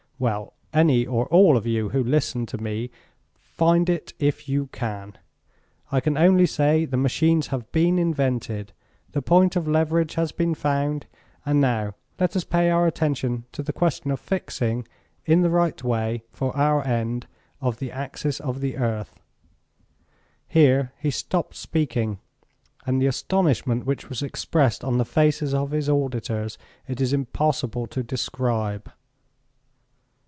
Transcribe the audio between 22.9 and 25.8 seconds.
the astonishment which was expressed on the faces of